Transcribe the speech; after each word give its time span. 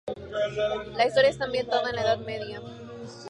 La 0.97 1.05
historia 1.05 1.29
está 1.29 1.45
ambientada 1.45 1.91
en 1.91 1.95
la 1.97 2.01
Edad 2.01 2.17
Media. 2.17 2.59